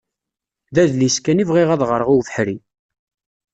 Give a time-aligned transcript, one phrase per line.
[0.73, 2.57] D adlis kan i bɣiɣ ad ɣreɣ i ubeḥri.